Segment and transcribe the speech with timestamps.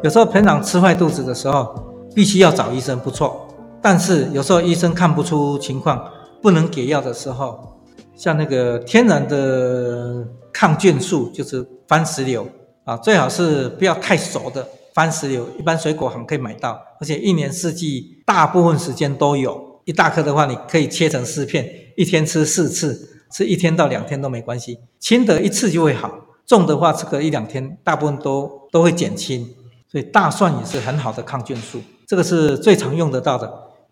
[0.00, 1.74] 有时候平常吃坏肚子的时候，
[2.14, 3.48] 必须要找医生，不错。
[3.82, 6.08] 但是有时候医生看不出情况，
[6.40, 7.80] 不能给药的时候，
[8.14, 12.46] 像那个天然的抗菌素，就是番石榴
[12.84, 14.64] 啊，最好是不要太熟的
[14.94, 19.66] 番石榴，一般水果行可以买到，而且一年四季大部分时间都有。
[19.84, 26.12] 一大颗的话，你可以切成四片，一天吃四次，吃一天到两天都没关系，轻的一次就会好，
[26.46, 29.48] 重的话吃个一两天，大部分都都会减轻。
[29.90, 33.50] 所以大蒜也是很好的抗菌素，这个是最常用得到的。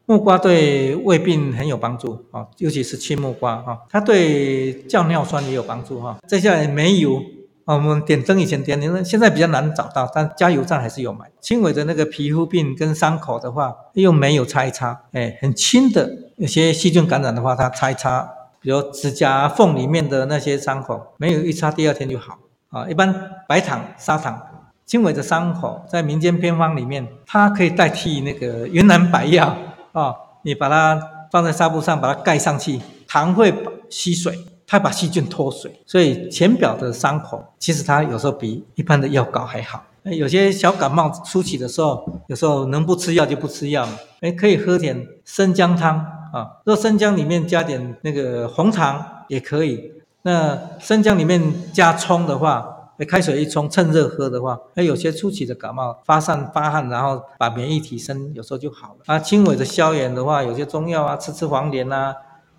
[0.08, 6.16] 木瓜对胃病很有帮助啊，尤其是青木瓜哈，它对降尿酸也有帮助哈。
[6.28, 7.20] 接下来梅油
[7.64, 11.26] 啊，我们点灯以前点灯，现在比较难找到，但加油站还是有买。
[11.40, 22.38] 轻微的那个皮肤病跟伤口的话，用梅油擦一擦，哎，很轻的，有些细菌感染的话，它擦一擦，比如指甲缝里面的那些伤口，没有一擦，第二天就好
[22.68, 22.88] 啊。
[22.88, 23.12] 一般
[23.48, 24.40] 白糖、砂糖。
[24.86, 29.56] 轻微的伤口，在民间偏方里面，它可以代替那个云南白药
[29.90, 31.00] 啊、你把它
[31.32, 33.52] 放在纱布上，把它盖上去，糖会
[33.90, 35.80] 吸水，它把细菌脱水。
[35.84, 39.82] 所以浅表的伤口，其实它有时候比一般的药膏还好。
[40.04, 43.94] 有些小感冒初期的时候，有时候能不吃药就不吃药嘛。
[44.20, 45.98] 哎，可以喝点生姜汤
[46.32, 46.58] 啊。
[46.62, 49.90] 若生姜里面加点那个红糖也可以。
[50.22, 52.75] 那生姜里面加葱的话。
[53.04, 58.96] 开水一冲，趁热喝的话，那有些初期的感冒发散发汗，然后把免疫提升，有时候就好了。
[59.06, 62.14] 啊，轻微的消炎的话，有些中药啊，吃吃黄连呐，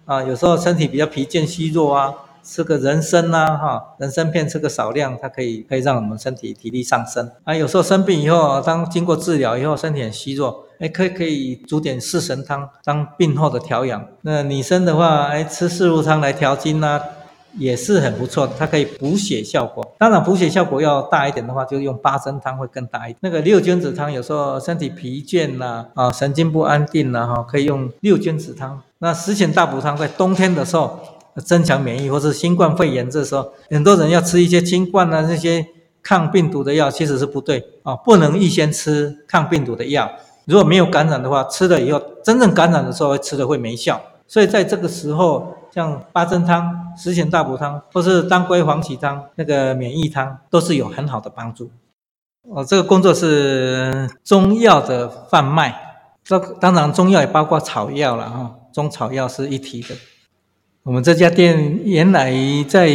[0.06, 2.14] 啊，有时候身体比较疲倦虚弱啊，
[2.44, 7.32] 吃个人参呐，哈，人参片吃个少量，它可以可以让我们身体体力上升。
[7.44, 14.06] 啊，有时候生病以后，当经过治疗以后，身体很虚弱，哎，可以可以煮点四神汤当病后的调养。
[14.22, 17.02] 那女生的话，哎，吃四物汤来调经呐。
[17.58, 19.86] 也是很不错的，它可以补血效果。
[19.98, 23.18] 当然，补血效果要大一点的话，就用八珍汤会更大一点。
[23.22, 28.82] 那个六君子汤有时候身体疲倦呐，啊，神经不安定呐，哈，可以用六君子汤。
[29.00, 31.00] 那十全大补汤在冬天的时候
[31.46, 35.66] 增强免疫，或是新冠肺炎这时候，很多人要吃一些清冠啊，那些
[36.02, 40.10] 抗病毒的药，其实是不对啊，不能预先吃抗病毒的药。
[40.46, 44.02] 如果没有感染的话，吃了以后真正感染的时候，吃了会没效。
[44.28, 45.56] 所以在这个时候。
[45.70, 51.70] 像八珍汤、十全大补汤，或是当归黄芪汤，那个免疫汤，都是有很好的帮助。
[52.42, 55.76] 我这个工作是中药的贩卖，
[56.24, 59.94] 这当然中药也包括草药了哈，中草药是一体的。
[60.84, 62.34] 我们这家店原来
[62.68, 62.90] 在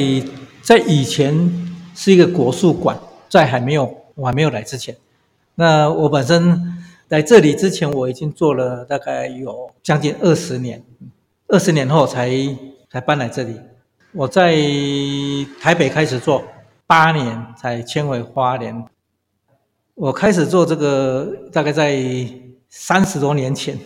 [0.63, 4.97] 在以前是一个国术馆，在还没有我还没有来之前，
[5.55, 10.83] 那我本身来这里之前，我已经做了大概有将近二十年，
[11.53, 12.29] 二十年后才。
[12.91, 13.59] 才搬来这里，
[14.13, 14.55] 我在
[15.59, 16.45] 台北开始做，
[16.87, 18.85] 八年才迁回花莲。
[19.95, 22.05] 我开始做这个大概在
[22.69, 23.79] 三十多年前，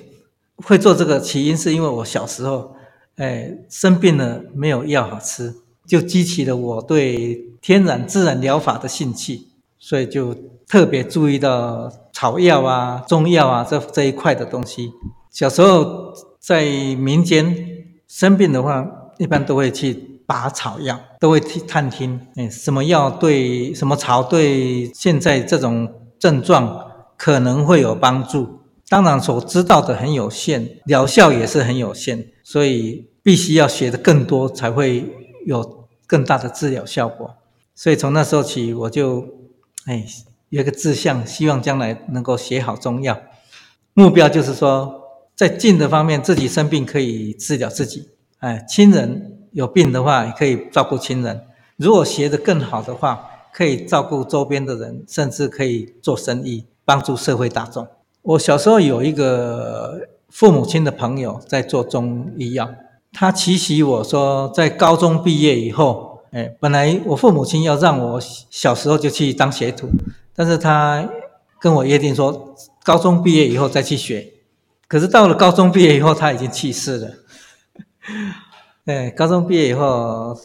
[0.57, 2.75] 会做这个起因是因为我小时候，
[3.15, 5.55] 哎，生病了没有药好吃，
[5.87, 9.47] 就激起了我对天然自然疗法的兴趣，
[9.79, 10.35] 所以就
[10.67, 14.91] 特别注意到草药啊、中药啊这这一块的东西。
[15.37, 17.75] 小时候在民间。
[18.09, 18.87] 生病的话，
[19.19, 19.93] 一般都会去
[20.27, 26.87] 拔草药，都会去探听，哎，什么药对什么草对现在这种症状
[27.19, 28.61] 可能会有帮助。
[28.89, 35.05] 当然，所知道的很有限，疗效也是很有限，所以必须要学得更多，才会
[35.45, 37.35] 有更大的治疗效果。
[37.75, 39.27] 所以从那时候起，我就
[39.85, 40.07] 哎
[40.49, 43.21] 有一个志向，希望将来能够学好中药，
[43.93, 45.03] 目标就是说。
[45.37, 48.09] 在近的方面，自己生病可以治疗自己，
[48.39, 51.43] 哎，亲人有病的话也可以照顾亲人。
[51.77, 57.87] 如果学得更好的话，可以照顾周边的人，甚至可以做生意，帮助社会大众。
[58.23, 62.71] 我小时候有一个父母亲的朋友在做中医药，
[63.13, 68.19] 他期许我说，在高中毕业以后，哎，本来我父母亲要让我
[68.49, 69.91] 小时候就去当学徒，
[70.35, 71.07] 但是他
[71.61, 74.33] 跟我约定说，高中毕业以后再去学。
[74.89, 77.11] 可是到了高中毕业以后，他已经去世了。
[78.87, 80.39] 哎，高中毕业以后，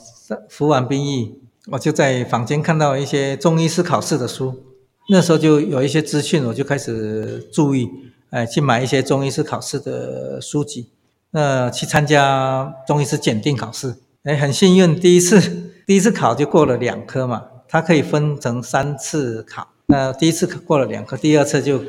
[0.49, 4.63] 服完兵役，我就在坊间看到一些中医师考试的书，
[5.09, 7.87] 那时候就有一些资讯，我就开始注意，
[8.31, 10.89] 哎，去买一些中医师考试的书籍，
[11.29, 13.97] 那去参加中医师检定考试。
[14.23, 15.39] 哎，很幸运，第一次
[15.85, 21.79] 第一次考就过了两科嘛，它可以分成三次考，那第一次考过了两科，第二次就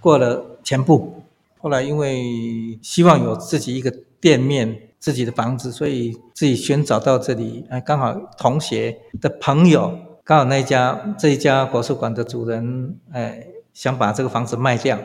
[0.00, 1.21] 过了全部。
[1.62, 3.88] 后来因为希望有自己一个
[4.20, 7.64] 店面、自己的房子，所以自己寻找到这里。
[7.70, 14.98] 哎，刚好同学的朋友，刚好那一家这一家国术馆的主人，哎，想把这个房子卖掉，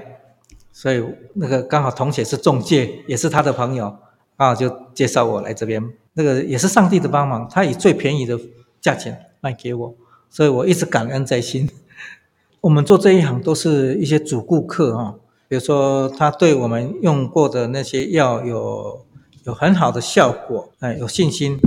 [0.74, 1.04] 所以
[1.36, 3.96] 那个刚好同学是中介，也是他的朋友，
[4.36, 5.94] 刚好就介绍我来这边。
[6.14, 8.40] 那个也是上帝的帮忙，他以最便宜的
[8.82, 9.96] 价钱卖给我，
[10.32, 11.70] 所以我一直感恩在心。
[12.62, 15.16] 我们做这一行都是一些主顾客哈，
[15.48, 19.06] 比如说他对我们用过的那些药有
[19.46, 21.60] 有很好的效果，哎，有信心。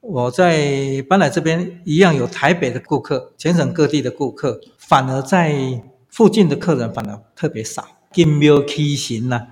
[0.00, 7.84] 我在搬来这边一样有台北的顾客，全省各地的顾客，反而在附近的客人反而特别少。
[8.12, 9.46] 近庙起行呐，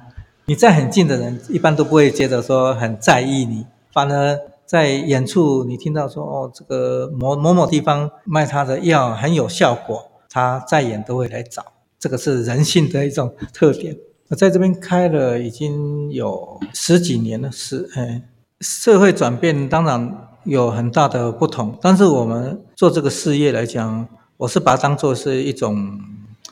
[0.46, 4.36] 你在很近的人一般都不会觉得说很在意你，反而
[4.66, 11.64] 在远处你听到说哦，这个某某某地方卖他的药很有效果，他再远都会来找。
[11.98, 13.96] 这个是人性的一种特点。
[14.28, 18.22] 我在这边开了已经有十几年了，是哎，
[18.60, 20.24] 社会转变当然。
[20.44, 24.08] 有很大的不同，但是我们做这个事业来讲，
[24.38, 26.00] 我是把它当做是一种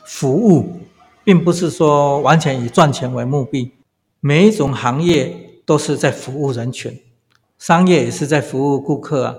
[0.04, 0.80] 服务，
[1.24, 3.72] 并不是说完全以赚钱为目的。
[4.20, 5.34] 每一种行业
[5.64, 7.00] 都是在服务人群，
[7.58, 9.36] 商业也是在服务顾客啊。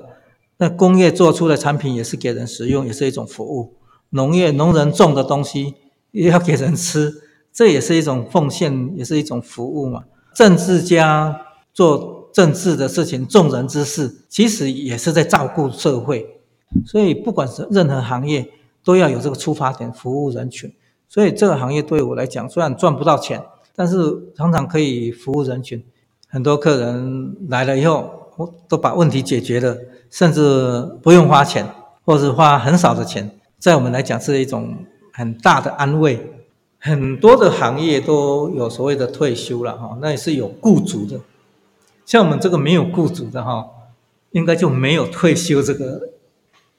[0.58, 3.76] 那工业做出的产品也是给人使用，也是一种服务。
[4.12, 5.76] 农业农人种的东西
[6.22, 7.14] 也要给人吃，
[7.54, 10.04] 这也是一种奉献，也是一种服务嘛。
[10.34, 11.42] 政治家
[11.74, 12.16] 做。
[12.34, 16.24] 政治的事情，众人之事，其实也是在照顾社会。
[16.86, 18.48] 所以，不管是任何行业，
[18.84, 20.72] 都要有这个出发点，服务人群。
[21.10, 23.44] 所以，这个行业对我来讲，虽然赚不到钱，
[23.76, 23.96] 但是
[24.36, 25.84] 常常可以服务人群。
[26.28, 29.76] 很多客人来了以后，我都把问题解决了，
[30.12, 31.66] 甚至不用花钱，
[32.06, 34.78] 或是花很少的钱，在我们来讲是一种
[35.18, 36.34] 很大的安慰。
[36.80, 41.20] 很多的行业都有所谓的退休了哈，那也是有雇主的。
[42.06, 43.68] 像我们这个没有雇主的哈，
[44.30, 46.10] 应该就没有退休这个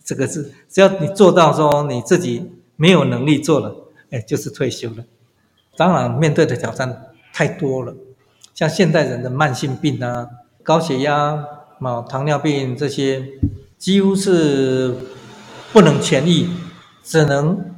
[0.05, 0.53] 这个字。
[0.69, 3.75] 只要你做到说你自己没有能力做了，
[4.11, 5.05] 哎，就是退休了。
[5.77, 7.93] 当然，面对的挑战太多了，
[8.55, 10.29] 像现代人的慢性病啊、
[10.63, 11.45] 高血压、
[11.81, 13.27] 啊糖尿病这些，
[13.77, 14.95] 几乎是
[15.73, 16.49] 不能痊愈，
[17.03, 17.75] 只能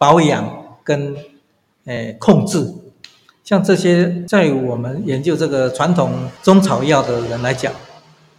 [0.00, 1.14] 保养跟
[1.84, 2.74] 诶控制。
[3.44, 6.10] 像这些，在我们研究这个传统
[6.42, 7.70] 中草药的人来讲，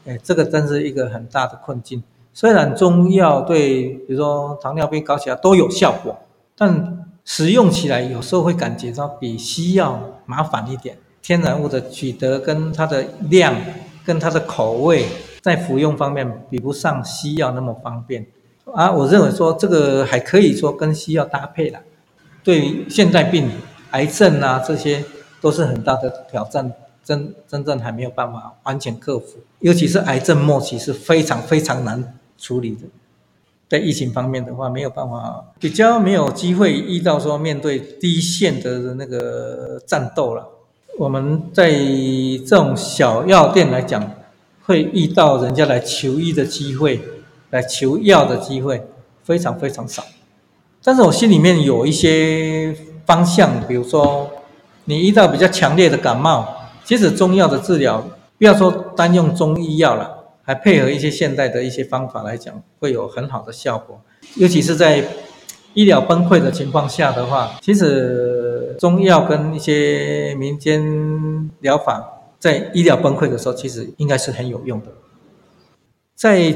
[0.05, 2.01] 诶，这个真是一个很大的困境。
[2.33, 6.17] 虽然中药对，比如说糖尿病、高血压都有效果，
[6.57, 10.97] 但使用起来有时候会感觉到比西药麻烦一点。
[11.21, 13.55] 天然物的取得跟它的量、
[14.03, 15.05] 跟它的口味，
[15.43, 18.25] 在服用方面比不上西药那么方便。
[18.73, 21.79] 啊，我认为说这个还可以说跟西药搭配了，
[22.43, 23.49] 对于现代病。
[23.91, 25.03] 癌症啊，这些
[25.41, 26.71] 都是很大的挑战，
[27.03, 29.39] 真真正还没有办法完全克服。
[29.59, 32.83] 尤其是癌症末期是非常非常难处理的。
[33.67, 40.47] 在疫情方面的话，没有办法，比较没有机会遇到说面对第一线的那个战斗了。
[40.97, 44.09] 我们在这种小药店来讲，
[44.63, 47.01] 会遇到人家来求医的机会，
[47.51, 48.85] 来求药的机会
[49.23, 50.03] 非常非常少。
[50.83, 52.75] 但是我心里面有一些。
[53.03, 54.29] 方向，比如说
[54.85, 56.47] 你遇到比较强烈的感冒，
[56.85, 57.99] 其实中药的治疗，
[58.37, 63.99] 不要说单用中医药了，还配合一些现代的一些方法来讲，会有很好的效果。
[64.35, 65.03] 尤其是在
[65.73, 74.87] 医疗崩溃的情况下的话，其实中药跟一些民间疗法，在医疗崩溃的时候，其实应该是很有用的。
[76.15, 76.53] 在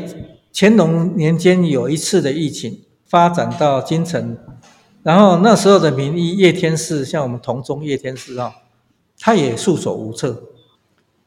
[0.57, 4.37] 乾隆年间有一次的疫情，发展到京城。
[5.03, 8.53] 然后那时候的名医叶天士，像我们同宗叶天士啊，
[9.19, 10.43] 他也束手无策。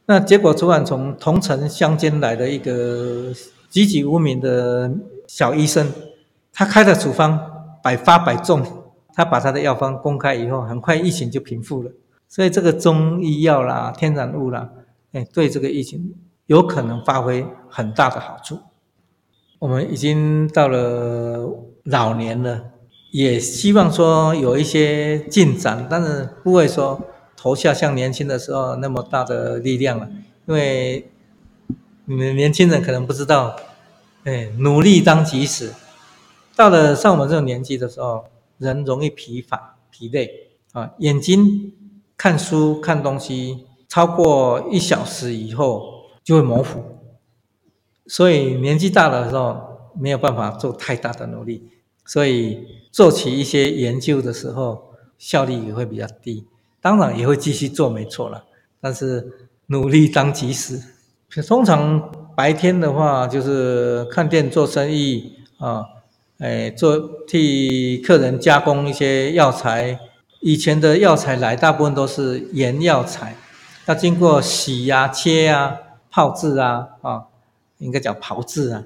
[0.07, 3.31] 那结果突然从同城乡间来的一个
[3.69, 4.91] 籍籍无名的
[5.27, 5.93] 小医生，
[6.51, 7.39] 他开的处方
[7.83, 8.65] 百发百中，
[9.13, 11.93] 他把他的药方公开以后，很快疫情就平复了。
[12.27, 14.71] 所以这个中医药啦、天然物啦，
[15.13, 16.15] 哎，对这个疫情
[16.47, 18.59] 有可能发挥很大的好处。
[19.59, 21.49] 我们已经到了
[21.85, 22.65] 老年了。
[23.11, 27.01] 也希望说有一些进展，但是不会说
[27.35, 30.07] 投下像年轻的时候那么大的力量了，
[30.47, 31.11] 因为
[32.05, 33.57] 你们年轻人可能不知道，
[34.25, 35.73] 哎，努力当及时。
[36.55, 38.25] 到了像我们这种年纪的时候，
[38.59, 41.73] 人容易疲乏、疲累啊，眼睛
[42.15, 46.98] 看书看东西超过一小时以后就会模糊，
[48.09, 51.69] 所以年纪大了的时候没有办法做太大的努力。
[52.05, 56.47] 所以做起一些研究的时候，效率也会比较低。
[56.81, 58.45] 当然也会继续做，没错了。
[58.81, 60.81] 但是努力当及时。
[61.47, 65.85] 通常白天的话，就是看店做生意啊，
[66.39, 70.01] 哎，做替客人加工一些药材。
[70.41, 73.37] 以前的药材来，大部分都是原药材，
[73.87, 75.77] 要经过洗呀、啊、切呀、啊、
[76.11, 77.25] 泡制啊，啊，
[77.79, 78.85] 应该叫炮制啊。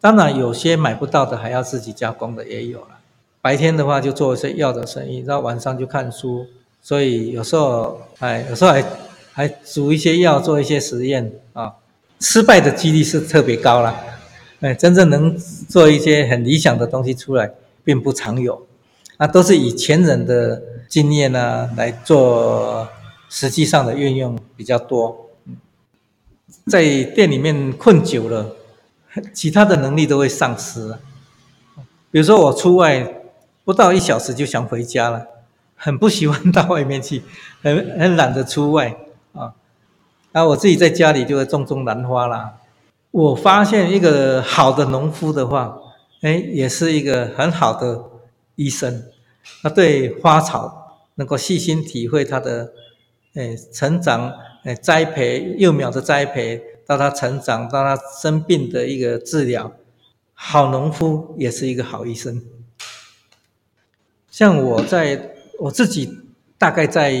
[0.00, 2.98] 当然，有些买不到的，还要自己加工的也有了。
[3.40, 6.46] 白天的话就做一些药的生意，然后晚上就看书。
[6.80, 8.84] 所以有时候，哎，有时候还
[9.32, 11.74] 还煮一些药，做一些实验啊。
[12.18, 13.96] 失败的几率是特别高了，
[14.60, 15.36] 哎，真正能
[15.68, 18.66] 做一些很理想的东西出来，并不常有。
[19.18, 22.88] 那都是以前人的经验呢、啊、来做
[23.28, 25.30] 实际上的运用比较多。
[26.66, 28.56] 在店里面困久了。
[29.34, 30.96] 其他的能力都会丧失，
[32.10, 33.22] 比如说我出外
[33.62, 35.26] 不到一小时就想回家了，
[35.76, 37.22] 很不喜欢到外面去，
[37.60, 38.96] 很很懒得出外
[39.34, 39.52] 啊。
[40.32, 42.54] 然后我自己在家里就会种种兰花啦。
[43.10, 45.76] 我发现一个好的农夫的话，
[46.22, 48.02] 哎，也是一个很好的
[48.54, 49.04] 医生。
[49.62, 52.72] 他对花草能够细心体会它的，
[53.34, 54.32] 哎，成长，
[54.62, 56.62] 哎，栽培幼苗的栽培。
[56.84, 59.72] 到他成长，到他生病的一个治疗，
[60.34, 62.42] 好农夫也是一个好医生。
[64.30, 66.18] 像我在我自己
[66.58, 67.14] 大概在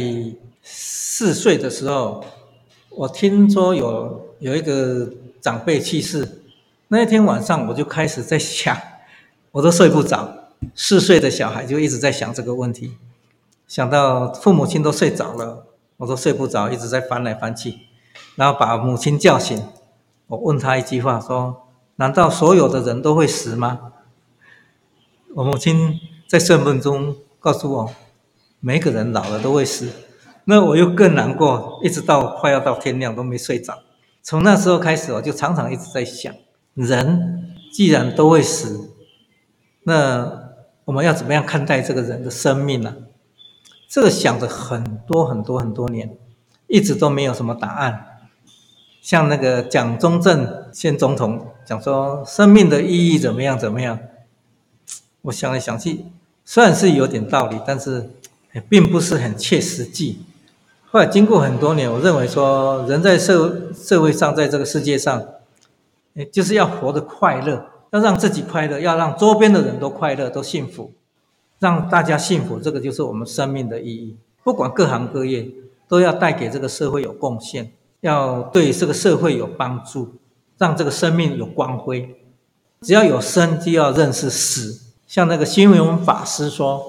[0.62, 2.22] 四岁的时候，
[2.90, 5.08] 我听说有有一个
[5.40, 6.42] 长辈去世，
[6.88, 8.76] 那一天晚上我就开始在想，
[9.52, 10.50] 我都睡不着。
[10.74, 12.96] 四岁的小孩就一直在想这个问题，
[13.68, 15.66] 想到父母亲都睡着了，
[15.98, 17.78] 我都睡不着，一直在翻来翻去。
[18.36, 19.62] 然后把母亲叫醒，
[20.26, 23.92] 我问他一句话说：“难道所有的人都会死吗？”
[25.34, 27.92] 我母亲在睡梦中告诉我
[28.60, 29.88] ：“每个人老了都会死。”
[30.44, 33.78] 那我又更难过，一直到快要到天亮都没睡着。
[34.22, 36.34] 从那时候开始，我就常常一直在想：
[36.74, 38.90] 人既然都会死，
[39.84, 40.50] 那
[40.84, 42.96] 我们要怎么样看待这个人的生命呢？
[43.92, 46.16] 这个想着很多很多很多年，
[46.66, 48.06] 一直都没有什么答案。
[49.02, 53.98] 像那个蒋中正现总统讲说，生命的意义怎么样怎么样？
[55.20, 56.06] 我想来想去，
[56.42, 58.08] 虽然是有点道理，但是
[58.54, 60.22] 也并不是很切实际。
[60.90, 65.22] 后来经过很多年，我认为说，人在社社会上，在这个世界上，
[66.32, 70.92] 就是要活得快乐，要让自己快乐，要让周边的人都快乐、都幸福，
[71.62, 74.16] 让大家幸福，这个就是我们生命的意义。
[74.42, 75.48] 不管各行各业，
[75.86, 77.72] 都要带给这个社会有贡献。
[78.00, 80.16] 要对这个社会有帮助，
[80.58, 82.16] 让这个生命有光辉。
[82.80, 84.80] 只要有生，就要认识死。
[85.06, 86.82] 像那个星云法师说，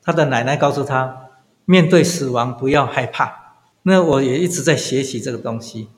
[0.00, 1.22] 他的奶奶告诉他，
[1.64, 3.56] 面对死亡不要害怕。
[3.82, 5.88] 那我也一直在学习这个东西，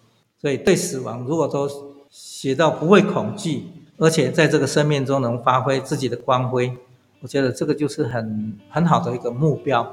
[0.41, 1.69] 所以对死亡，如果说
[2.09, 3.67] 学到不会恐惧，
[3.99, 6.75] 而且在这个生命中能发挥自己的光辉，
[7.23, 9.89] 我觉得这个就是很很好的一个目标。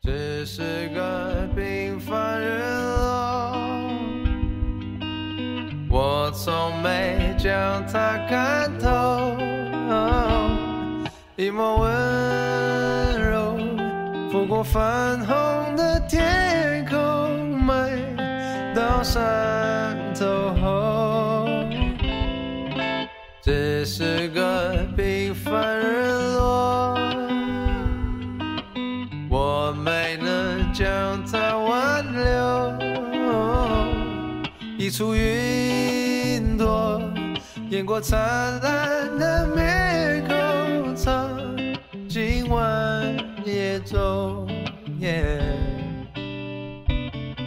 [0.00, 3.58] 只是个平凡日落，
[5.90, 9.36] 我从没将它看透。
[11.34, 13.58] 一抹温柔
[14.30, 17.45] 拂过泛红的天空，
[19.06, 20.26] 山走
[20.60, 21.46] 后，
[23.40, 26.98] 只是个平凡日落。
[29.30, 32.74] 我没能将它挽留。
[34.76, 37.00] 一簇云朵，
[37.70, 38.18] 掩过灿
[38.60, 41.30] 烂的面孔，藏
[42.08, 44.48] 今晚夜中，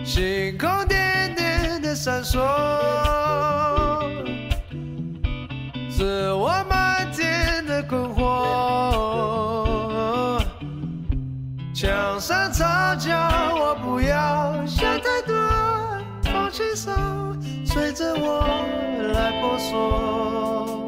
[0.05, 0.78] 星空。
[2.01, 2.39] 闪烁，
[5.91, 8.25] 是我满天的困惑。
[11.75, 13.13] 墙上吵叫
[13.59, 15.35] 我不要想太多，
[16.23, 16.93] 放轻松。
[17.65, 18.47] 随着我
[19.11, 20.87] 来婆娑，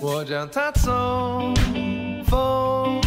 [0.00, 1.54] 我将它从
[2.24, 3.02] 风。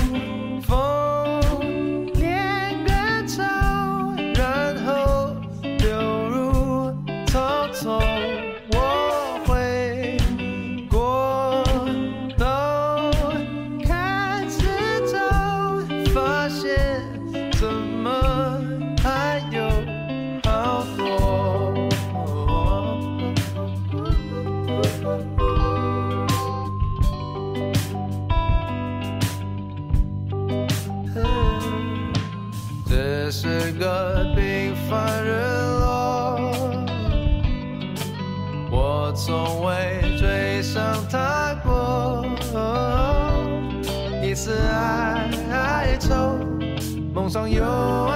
[33.36, 36.40] 是个平凡人落。
[38.70, 42.24] 我从未追上他过，
[44.22, 46.38] 一次爱爱愁，
[47.12, 48.13] 梦上有。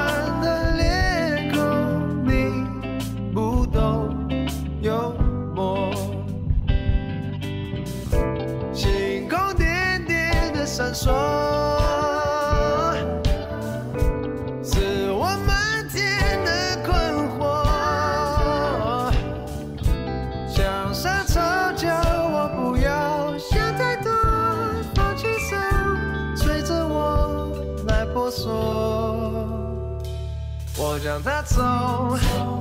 [31.20, 32.57] 我将